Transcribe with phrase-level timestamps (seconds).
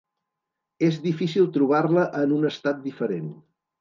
[0.87, 3.29] És difícil trobar-la en un estat diferent.